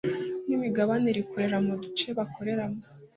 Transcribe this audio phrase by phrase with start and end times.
[0.45, 2.81] n imigabane rikorera mu duce bakoreramo